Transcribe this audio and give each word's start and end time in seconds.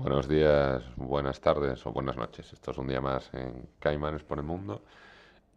Buenos 0.00 0.28
días, 0.28 0.84
buenas 0.94 1.40
tardes 1.40 1.84
o 1.84 1.92
buenas 1.92 2.16
noches. 2.16 2.52
Esto 2.52 2.70
es 2.70 2.78
un 2.78 2.86
día 2.86 3.00
más 3.00 3.34
en 3.34 3.68
Caimanes 3.80 4.22
por 4.22 4.38
el 4.38 4.44
Mundo 4.44 4.82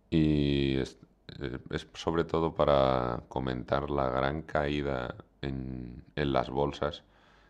y 0.10 0.78
es, 0.78 0.98
eh, 1.40 1.60
sobre 1.94 2.24
todo 2.24 2.54
para 2.56 3.22
comentar 3.28 3.92
la 3.92 4.10
gran 4.10 4.42
caída 4.42 5.14
en, 5.44 6.04
en 6.16 6.34
las 6.34 6.50
bolsas 6.50 7.04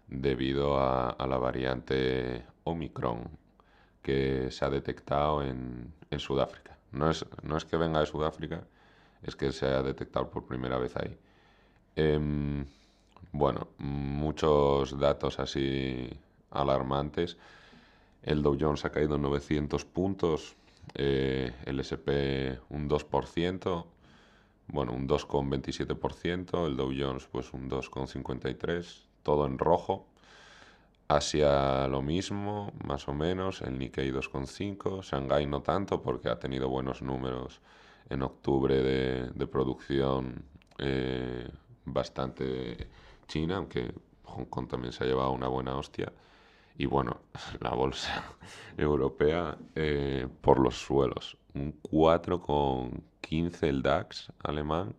debido 0.10 0.78
a, 0.78 1.12
a 1.12 1.28
la 1.28 1.38
variante 1.38 2.46
Omicron 2.66 3.30
que 4.02 4.52
se 4.52 4.66
ha 4.66 4.70
detectado 4.70 5.44
en, 5.44 5.94
en 6.10 6.20
Sudáfrica. 6.20 6.78
No 6.92 7.10
es, 7.10 7.26
no 7.42 7.56
es 7.56 7.64
que 7.64 7.78
venga 7.78 8.02
de 8.02 8.06
Sudáfrica, 8.06 8.64
es 9.24 9.38
que 9.38 9.54
se 9.54 9.66
ha 9.66 9.82
detectado 9.82 10.30
por 10.30 10.46
primera 10.46 10.78
vez 10.78 10.96
ahí. 10.98 11.18
Em, 11.96 12.66
bueno, 13.32 13.70
muchos 13.78 15.00
datos 15.00 15.40
así 15.40 16.10
alarmantes. 16.52 17.38
El 18.24 18.44
Dow 18.44 18.56
Jones 18.60 18.86
ha 18.86 18.92
caído 18.92 19.18
900 19.18 19.86
puntos, 19.86 20.56
eh, 20.94 21.54
el 21.66 21.80
SP 21.82 22.60
un 22.70 22.88
2%, 22.88 23.86
bueno, 24.68 24.94
un 24.94 25.08
2,27%, 25.08 26.68
el 26.68 26.78
Dow 26.78 26.92
Jones 26.96 27.28
pues 27.32 27.54
un 27.54 27.70
2,53%, 27.70 29.06
todo 29.24 29.46
en 29.46 29.58
rojo. 29.58 30.06
Asia 31.08 31.88
lo 31.90 32.02
mismo, 32.02 32.72
más 32.86 33.10
o 33.10 33.14
menos, 33.14 33.62
el 33.62 33.78
Nikkei 33.78 34.12
2,5, 34.12 35.04
Shanghai 35.04 35.46
no 35.46 35.62
tanto 35.62 36.02
porque 36.02 36.30
ha 36.30 36.40
tenido 36.40 36.70
buenos 36.70 37.02
números 37.02 37.60
en 38.10 38.24
octubre 38.24 38.82
de, 38.82 39.48
producción 39.48 40.46
eh, 40.78 41.50
bastante 41.84 42.88
china, 43.28 43.58
aunque 43.58 43.94
Hong 44.24 44.46
Kong 44.46 44.68
también 44.70 44.94
se 44.94 45.04
ha 45.04 45.08
llevado 45.08 45.32
una 45.32 45.48
buena 45.48 45.76
hostia. 45.76 46.12
Y 46.82 46.88
bueno, 46.88 47.18
la 47.62 47.70
bolsa 47.76 48.24
europea 48.78 49.56
eh, 49.76 50.28
por 50.42 50.60
los 50.60 50.82
suelos, 50.82 51.38
un 51.54 51.80
4,15 51.84 53.68
el 53.68 53.84
DAX 53.84 54.32
alemán, 54.44 54.96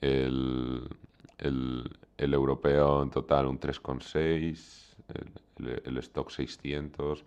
el, 0.00 0.88
el, 1.38 2.34
europeo 2.34 3.04
en 3.04 3.10
total 3.10 3.46
un 3.46 3.60
3,6 3.60 4.96
el, 5.60 5.82
el, 5.84 5.98
stock 5.98 6.30
600, 6.30 7.24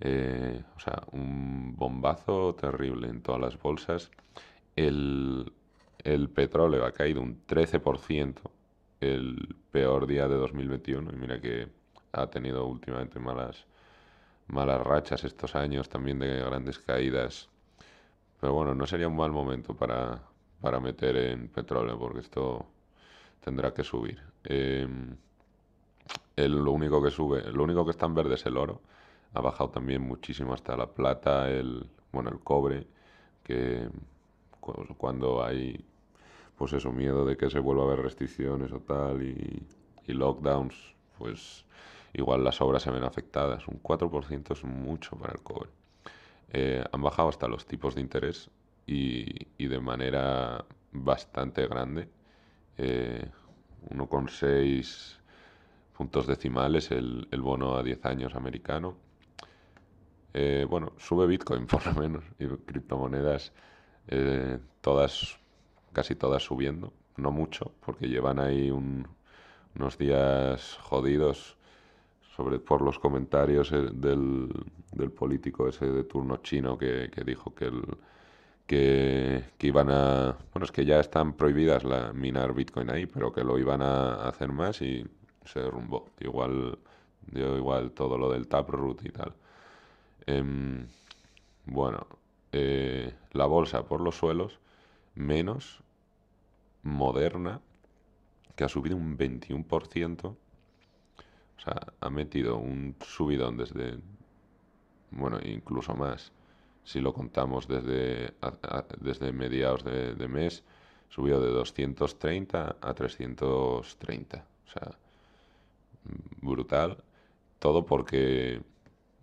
eh, 0.00 0.62
o 0.74 0.80
sea, 0.80 1.02
un 1.12 1.76
bombazo 1.76 2.54
terrible 2.54 3.08
en 3.08 3.20
todas 3.20 3.40
las 3.42 3.60
bolsas. 3.60 4.10
El, 4.76 5.52
el 5.98 6.30
petróleo 6.30 6.86
ha 6.86 6.92
caído 6.92 7.20
un 7.20 7.46
13%, 7.46 8.36
el 9.00 9.56
peor 9.70 10.06
día 10.06 10.26
de 10.26 10.36
2021, 10.36 11.12
y 11.12 11.16
mira 11.16 11.38
que 11.38 11.83
ha 12.14 12.28
tenido 12.28 12.66
últimamente 12.66 13.18
malas, 13.18 13.64
malas 14.48 14.80
rachas 14.82 15.24
estos 15.24 15.54
años, 15.54 15.88
también 15.88 16.18
de 16.18 16.40
grandes 16.40 16.78
caídas. 16.78 17.48
Pero 18.40 18.52
bueno, 18.52 18.74
no 18.74 18.86
sería 18.86 19.08
un 19.08 19.16
mal 19.16 19.32
momento 19.32 19.74
para, 19.74 20.20
para 20.60 20.80
meter 20.80 21.16
en 21.16 21.48
petróleo, 21.48 21.98
porque 21.98 22.20
esto 22.20 22.66
tendrá 23.44 23.72
que 23.74 23.84
subir. 23.84 24.20
Eh, 24.44 24.88
el, 26.36 26.52
lo 26.52 26.72
único 26.72 27.02
que 27.02 27.10
sube, 27.10 27.42
lo 27.52 27.64
único 27.64 27.84
que 27.84 27.92
está 27.92 28.06
en 28.06 28.14
verde 28.14 28.34
es 28.34 28.46
el 28.46 28.56
oro. 28.56 28.80
Ha 29.34 29.40
bajado 29.40 29.70
también 29.70 30.02
muchísimo 30.02 30.54
hasta 30.54 30.76
la 30.76 30.86
plata, 30.86 31.50
el, 31.50 31.86
bueno, 32.12 32.30
el 32.30 32.40
cobre, 32.40 32.86
que 33.42 33.88
cuando 34.96 35.44
hay, 35.44 35.84
pues 36.56 36.72
eso, 36.72 36.92
miedo 36.92 37.24
de 37.26 37.36
que 37.36 37.50
se 37.50 37.58
vuelva 37.58 37.82
a 37.82 37.86
haber 37.86 38.00
restricciones 38.00 38.72
o 38.72 38.80
tal 38.80 39.22
y, 39.22 39.62
y 40.06 40.12
lockdowns, 40.12 40.74
pues 41.18 41.64
igual 42.14 42.42
las 42.44 42.60
obras 42.60 42.82
se 42.82 42.90
ven 42.90 43.04
afectadas. 43.04 43.68
Un 43.68 43.82
4% 43.82 44.52
es 44.52 44.64
mucho 44.64 45.16
para 45.16 45.32
el 45.34 45.42
cobre. 45.42 45.70
Eh, 46.52 46.84
han 46.90 47.02
bajado 47.02 47.28
hasta 47.28 47.48
los 47.48 47.66
tipos 47.66 47.94
de 47.94 48.00
interés 48.00 48.50
y, 48.86 49.48
y 49.58 49.66
de 49.66 49.80
manera 49.80 50.64
bastante 50.92 51.66
grande. 51.66 52.08
Eh, 52.78 53.30
1,6 53.90 55.18
puntos 55.96 56.26
decimales 56.26 56.90
el, 56.90 57.28
bono 57.40 57.76
a 57.76 57.82
10 57.82 58.04
años 58.06 58.34
americano. 58.34 58.96
Eh, 60.32 60.66
bueno, 60.68 60.92
sube 60.98 61.26
Bitcoin 61.26 61.66
por 61.68 61.86
lo 61.86 61.94
menos 61.94 62.24
y 62.38 62.46
criptomonedas 62.46 63.52
eh, 64.08 64.58
todas, 64.80 65.38
casi 65.92 66.14
todas 66.16 66.42
subiendo, 66.42 66.92
no 67.16 67.30
mucho, 67.30 67.72
porque 67.84 68.08
llevan 68.08 68.40
ahí 68.40 68.70
un, 68.70 69.06
unos 69.76 69.96
días 69.96 70.76
jodidos 70.82 71.56
sobre 72.36 72.58
por 72.58 72.82
los 72.82 72.98
comentarios 72.98 73.70
eh, 73.72 73.90
del, 73.92 74.48
del 74.92 75.10
político 75.10 75.68
ese 75.68 75.86
de 75.86 76.04
turno 76.04 76.38
chino 76.38 76.76
que, 76.76 77.10
que 77.12 77.24
dijo 77.24 77.54
que 77.54 77.66
el 77.66 77.82
que, 78.66 79.44
que, 79.58 79.66
iban 79.66 79.90
a 79.90 80.36
bueno 80.52 80.64
es 80.64 80.72
que 80.72 80.86
ya 80.86 80.98
están 80.98 81.34
prohibidas 81.34 81.84
la 81.84 82.12
minar 82.14 82.54
Bitcoin 82.54 82.90
ahí, 82.90 83.04
pero 83.06 83.32
que 83.32 83.44
lo 83.44 83.58
iban 83.58 83.82
a 83.82 84.26
hacer 84.26 84.52
más 84.52 84.80
y 84.80 85.06
se 85.44 85.60
derrumbó. 85.60 86.08
Igual, 86.20 86.78
dio 87.26 87.56
igual 87.58 87.92
todo 87.92 88.16
lo 88.16 88.32
del 88.32 88.48
Taproot 88.48 89.04
y 89.04 89.10
tal. 89.10 89.34
Eh, 90.26 90.86
bueno, 91.66 92.06
la 93.32 93.46
bolsa 93.46 93.84
por 93.84 94.00
los 94.00 94.16
suelos, 94.16 94.58
menos 95.14 95.82
moderna, 96.82 97.60
que 98.56 98.64
ha 98.64 98.68
subido 98.68 98.96
un 98.96 99.18
21%. 99.18 100.36
O 101.58 101.60
sea, 101.60 101.74
ha 102.00 102.10
metido 102.10 102.56
un 102.56 102.96
subidón 103.00 103.56
desde, 103.56 103.98
bueno, 105.10 105.38
incluso 105.44 105.94
más, 105.94 106.32
si 106.84 107.00
lo 107.00 107.14
contamos 107.14 107.68
desde, 107.68 108.34
desde 109.00 109.32
mediados 109.32 109.84
de, 109.84 110.14
de 110.14 110.28
mes, 110.28 110.64
subió 111.08 111.40
de 111.40 111.50
230 111.50 112.76
a 112.80 112.94
330. 112.94 114.46
O 114.66 114.70
sea, 114.70 114.98
brutal. 116.40 116.98
Todo 117.58 117.86
porque 117.86 118.62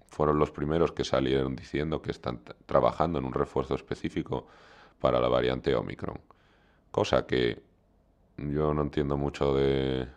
fueron 0.08 0.40
los 0.40 0.52
primeros 0.52 0.92
que 0.92 1.04
salieron 1.04 1.56
diciendo 1.56 2.02
que 2.02 2.12
están 2.12 2.42
trabajando 2.66 3.20
en 3.20 3.26
un 3.26 3.34
refuerzo 3.34 3.76
específico 3.76 4.48
para 5.00 5.20
la 5.20 5.30
variante 5.30 5.76
Omicron. 5.76 6.20
Cosa 6.92 7.26
que 7.26 7.62
yo 8.38 8.74
no 8.74 8.82
entiendo 8.82 9.18
mucho 9.18 9.54
de, 9.54 10.08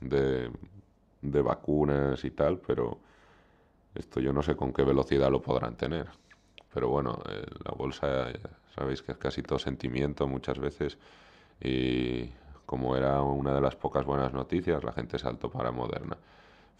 de, 0.00 0.50
de 1.22 1.42
vacunas 1.42 2.24
y 2.24 2.30
tal, 2.30 2.58
pero 2.58 2.98
esto 3.94 4.20
yo 4.20 4.32
no 4.32 4.42
sé 4.42 4.56
con 4.56 4.72
qué 4.72 4.82
velocidad 4.82 5.30
lo 5.30 5.42
podrán 5.42 5.76
tener. 5.76 6.08
Pero 6.72 6.88
bueno, 6.88 7.18
eh, 7.28 7.44
la 7.64 7.72
bolsa, 7.72 8.28
sabéis 8.74 9.02
que 9.02 9.12
es 9.12 9.18
casi 9.18 9.42
todo 9.42 9.58
sentimiento 9.58 10.26
muchas 10.26 10.58
veces 10.58 10.98
y 11.60 12.30
como 12.64 12.96
era 12.96 13.20
una 13.22 13.52
de 13.52 13.60
las 13.60 13.74
pocas 13.74 14.04
buenas 14.04 14.32
noticias, 14.32 14.84
la 14.84 14.92
gente 14.92 15.18
saltó 15.18 15.50
para 15.50 15.72
Moderna. 15.72 16.16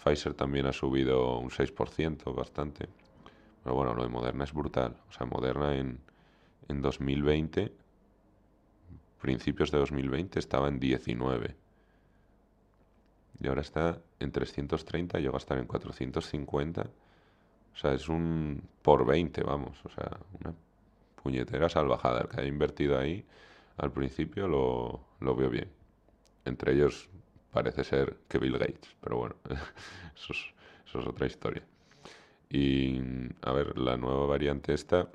Pfizer 0.03 0.35
también 0.35 0.67
ha 0.67 0.73
subido 0.73 1.39
un 1.39 1.51
6%, 1.51 2.33
bastante. 2.35 2.89
Pero 3.65 3.75
bueno, 3.75 3.93
lo 3.95 4.05
de 4.05 4.09
Moderna 4.09 4.45
es 4.45 4.53
brutal. 4.53 4.97
O 5.09 5.13
sea, 5.13 5.27
Moderna 5.27 5.75
en, 5.75 5.99
en 6.69 6.81
2020, 6.81 7.73
principios 9.21 9.73
de 9.73 9.79
2020, 9.79 10.39
estaba 10.39 10.69
en 10.69 10.79
19. 10.79 11.57
Y 13.41 13.49
ahora 13.49 13.63
está 13.63 13.99
en 14.19 14.33
330, 14.33 15.19
llega 15.19 15.35
a 15.35 15.39
estar 15.39 15.59
en 15.59 15.67
450. 15.67 16.83
O 16.83 17.77
sea, 17.77 17.95
es 17.95 18.09
un 18.09 18.63
por 18.83 19.07
20, 19.07 19.43
vamos. 19.43 19.79
O 19.85 19.89
sea, 19.89 20.19
una 20.41 20.55
puñetera 21.23 21.69
salvajada. 21.69 22.23
El 22.23 22.29
que 22.29 22.41
haya 22.41 22.49
invertido 22.49 22.99
ahí 22.99 23.25
al 23.79 23.93
principio 23.93 24.47
lo, 24.47 25.01
lo 25.21 25.35
veo 25.35 25.51
bien. 25.51 25.71
Entre 26.45 26.73
ellos 26.75 27.09
parece 27.53 27.85
ser 27.85 28.17
que 28.29 28.39
Bill 28.39 28.59
Gates, 28.59 28.95
pero 29.01 29.17
bueno, 29.17 29.37
eso 30.15 30.33
es, 30.33 30.55
eso 30.87 31.01
es 31.01 31.07
otra 31.07 31.27
historia. 31.27 31.63
Y 32.49 33.01
a 33.43 33.53
ver, 33.53 33.79
la 33.79 33.97
nueva 33.97 34.27
variante 34.27 34.75
esta 34.75 35.09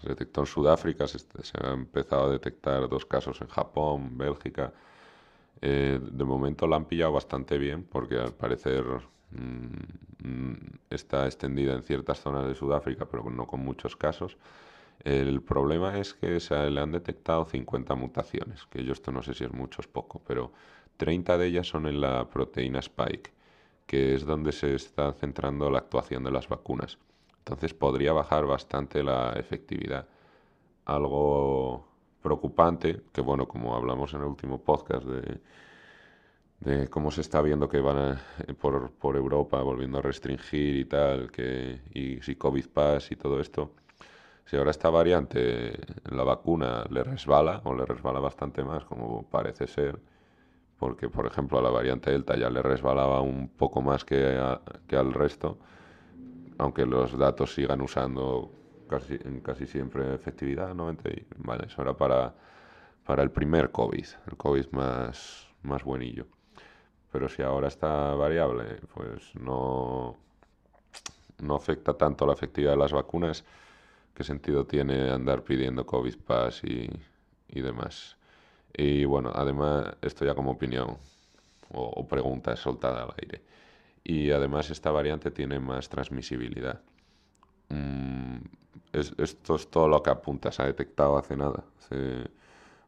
se 0.00 0.08
detectó 0.08 0.42
en 0.42 0.46
Sudáfrica, 0.46 1.08
se, 1.08 1.18
se 1.18 1.58
han 1.60 1.72
empezado 1.80 2.26
a 2.26 2.30
detectar 2.30 2.88
dos 2.88 3.04
casos 3.04 3.40
en 3.40 3.48
Japón, 3.48 4.16
Bélgica. 4.16 4.72
Eh, 5.60 6.00
de 6.00 6.24
momento 6.24 6.66
la 6.66 6.76
han 6.76 6.84
pillado 6.86 7.12
bastante 7.12 7.58
bien 7.58 7.84
porque 7.84 8.16
al 8.18 8.32
parecer 8.34 8.84
mmm, 9.30 10.56
está 10.90 11.26
extendida 11.26 11.74
en 11.74 11.82
ciertas 11.82 12.20
zonas 12.20 12.46
de 12.46 12.54
Sudáfrica, 12.54 13.06
pero 13.06 13.28
no 13.30 13.46
con 13.46 13.60
muchos 13.60 13.96
casos. 13.96 14.36
El 15.04 15.42
problema 15.42 15.98
es 15.98 16.14
que 16.14 16.40
se 16.40 16.70
le 16.70 16.80
han 16.80 16.92
detectado 16.92 17.44
50 17.44 17.94
mutaciones, 17.94 18.66
que 18.66 18.84
yo 18.84 18.92
esto 18.92 19.12
no 19.12 19.22
sé 19.22 19.34
si 19.34 19.44
es 19.44 19.52
mucho 19.52 19.82
o 19.82 19.88
poco, 19.92 20.20
pero 20.26 20.52
30 20.96 21.38
de 21.38 21.46
ellas 21.46 21.68
son 21.68 21.86
en 21.86 22.00
la 22.00 22.28
proteína 22.28 22.80
spike, 22.80 23.32
que 23.86 24.14
es 24.14 24.24
donde 24.26 24.52
se 24.52 24.74
está 24.74 25.12
centrando 25.14 25.70
la 25.70 25.78
actuación 25.78 26.24
de 26.24 26.32
las 26.32 26.48
vacunas. 26.48 26.98
Entonces 27.38 27.74
podría 27.74 28.12
bajar 28.12 28.46
bastante 28.46 29.02
la 29.02 29.32
efectividad. 29.34 30.08
Algo 30.86 31.87
preocupante, 32.28 33.04
que 33.10 33.22
bueno, 33.22 33.48
como 33.48 33.74
hablamos 33.74 34.12
en 34.12 34.20
el 34.20 34.26
último 34.26 34.58
podcast 34.62 35.04
de, 35.06 35.40
de 36.60 36.88
cómo 36.88 37.10
se 37.10 37.22
está 37.22 37.40
viendo 37.40 37.70
que 37.70 37.80
van 37.80 38.18
por, 38.60 38.90
por, 38.92 39.16
Europa 39.16 39.62
volviendo 39.62 39.98
a 39.98 40.02
restringir 40.02 40.76
y 40.76 40.84
tal, 40.84 41.30
que, 41.30 41.80
y 41.94 42.20
si 42.20 42.36
COVID 42.36 42.68
Pass 42.68 43.12
y 43.12 43.16
todo 43.16 43.40
esto. 43.40 43.72
Si 44.44 44.56
ahora 44.56 44.70
esta 44.70 44.90
variante, 44.90 45.72
la 46.10 46.24
vacuna 46.24 46.84
le 46.90 47.02
resbala, 47.02 47.62
o 47.64 47.74
le 47.74 47.86
resbala 47.86 48.20
bastante 48.20 48.62
más, 48.62 48.84
como 48.84 49.22
parece 49.22 49.66
ser, 49.66 49.98
porque 50.78 51.08
por 51.08 51.26
ejemplo 51.26 51.58
a 51.58 51.62
la 51.62 51.70
variante 51.70 52.10
Delta 52.10 52.36
ya 52.36 52.50
le 52.50 52.62
resbalaba 52.62 53.22
un 53.22 53.48
poco 53.48 53.80
más 53.80 54.04
que, 54.04 54.38
que 54.86 54.96
al 54.96 55.14
resto, 55.14 55.58
aunque 56.58 56.84
los 56.84 57.16
datos 57.16 57.54
sigan 57.54 57.80
usando 57.80 58.50
casi, 58.88 59.18
casi 59.42 59.66
siempre 59.66 60.14
efectividad, 60.14 60.74
90, 60.74 61.10
vale, 61.38 61.66
eso 61.66 61.82
era 61.82 61.96
para, 61.96 62.34
para 63.04 63.22
el 63.22 63.30
primer 63.30 63.70
COVID, 63.70 64.06
el 64.26 64.36
COVID 64.36 64.70
más, 64.72 65.48
más 65.62 65.84
buenillo. 65.84 66.26
Pero 67.12 67.28
si 67.28 67.42
ahora 67.42 67.68
está 67.68 68.14
variable, 68.14 68.80
pues 68.94 69.34
no, 69.36 70.16
no 71.38 71.54
afecta 71.54 71.94
tanto 71.94 72.26
la 72.26 72.32
efectividad 72.34 72.72
de 72.72 72.78
las 72.78 72.92
vacunas, 72.92 73.44
¿qué 74.14 74.24
sentido 74.24 74.66
tiene 74.66 75.10
andar 75.10 75.42
pidiendo 75.44 75.86
COVID 75.86 76.16
Pass 76.18 76.62
y, 76.64 76.90
y 77.48 77.60
demás? 77.60 78.16
Y 78.76 79.04
bueno, 79.04 79.32
además, 79.34 79.96
esto 80.02 80.24
ya 80.24 80.34
como 80.34 80.52
opinión 80.52 80.98
o, 81.70 82.06
pregunta 82.06 82.56
soltada 82.56 83.02
al 83.02 83.14
aire. 83.20 83.42
Y 84.04 84.30
además 84.30 84.70
esta 84.70 84.90
variante 84.90 85.30
tiene 85.30 85.58
más 85.58 85.88
transmisibilidad. 85.88 86.80
Mm, 87.68 88.17
esto 88.92 89.56
es 89.56 89.70
todo 89.70 89.88
lo 89.88 90.02
que 90.02 90.10
apunta, 90.10 90.52
se 90.52 90.62
ha 90.62 90.66
detectado 90.66 91.18
hace 91.18 91.36
nada, 91.36 91.64
hace 91.78 92.30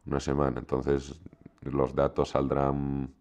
una 0.07 0.21
semana. 0.21 0.59
Entonces 0.59 1.21
los 1.63 1.95
datos 1.95 2.31
saldrán 2.31 3.15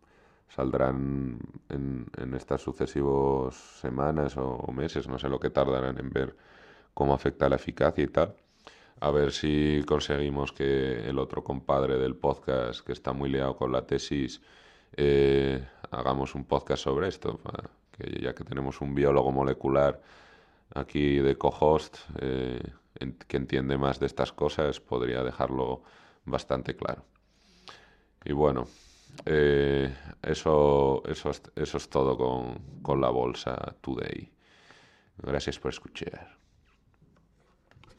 saldrán 0.49 1.39
en, 1.69 2.33
estas 2.35 2.61
sucesivas 2.61 3.55
semanas 3.55 4.35
o, 4.37 4.71
meses, 4.71 5.07
no 5.07 5.19
sé 5.19 5.29
lo 5.29 5.39
que 5.39 5.49
tardarán 5.49 5.97
en 5.99 6.09
ver 6.09 6.35
cómo 6.93 7.13
afecta 7.13 7.49
la 7.49 7.55
eficacia 7.55 8.03
y 8.03 8.07
tal. 8.07 8.35
A 8.99 9.11
ver 9.11 9.31
si 9.31 9.83
conseguimos 9.87 10.51
que 10.51 11.07
el 11.07 11.19
otro 11.19 11.43
compadre 11.43 11.97
del 11.97 12.15
podcast, 12.15 12.85
que 12.85 12.91
está 12.91 13.13
muy 13.13 13.29
liado 13.29 13.55
con 13.55 13.71
la 13.71 13.85
tesis, 13.85 14.41
eh, 14.97 15.65
hagamos 15.91 16.35
un 16.35 16.45
podcast 16.45 16.83
sobre 16.83 17.07
esto. 17.07 17.39
Ya 18.21 18.33
que 18.33 18.43
tenemos 18.43 18.81
un 18.81 18.95
biólogo 18.95 19.31
molecular 19.31 20.01
aquí 20.75 21.18
de 21.19 21.38
co-host 21.38 21.98
eh, 22.19 22.62
que 23.27 23.38
entiende 23.38 23.77
más 23.77 24.00
de 24.00 24.06
estas 24.06 24.31
cosas, 24.31 24.80
podría 24.80 25.24
dejarlo 25.24 25.83
bastante 26.25 26.75
claro. 26.75 27.06
Y 28.25 28.33
bueno, 28.33 28.68
eh, 29.25 29.94
eso, 30.21 31.04
eso, 31.06 31.31
eso 31.56 31.77
es 31.77 31.89
todo 31.89 32.18
con, 32.18 32.81
con 32.81 33.00
la 33.00 33.10
bolsa 33.10 33.75
Today. 33.81 34.31
Gracias 35.18 35.60
por 35.60 35.71
escuchar. 35.71 36.38